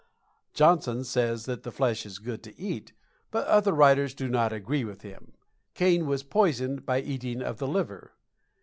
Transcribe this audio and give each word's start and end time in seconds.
Johnson 0.55 1.03
says 1.03 1.45
that 1.45 1.61
the 1.61 1.69
flesh 1.71 2.07
is 2.07 2.17
good 2.17 2.41
to 2.41 2.59
eat, 2.59 2.91
but 3.29 3.45
other 3.45 3.71
writers 3.71 4.15
do 4.15 4.27
not 4.27 4.51
agree 4.51 4.83
with 4.83 5.03
him. 5.03 5.33
Kane 5.75 6.07
was 6.07 6.23
poisoned 6.23 6.87
by 6.87 6.99
eating 7.01 7.43
of 7.43 7.59
the 7.59 7.67
liver. 7.67 8.11